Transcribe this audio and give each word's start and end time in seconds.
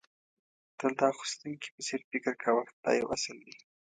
تل 0.77 0.91
د 0.99 1.01
اخيستونکي 1.13 1.67
په 1.75 1.81
څېر 1.87 2.01
فکر 2.11 2.33
کوه 2.43 2.63
دا 2.83 2.91
یو 2.99 3.07
اصل 3.15 3.37
دی. 3.47 3.55